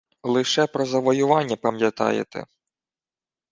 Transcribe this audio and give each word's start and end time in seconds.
Лише 0.23 0.67
про 0.67 0.85
завоювання 0.85 1.55
пам'ятаєте 1.55 2.45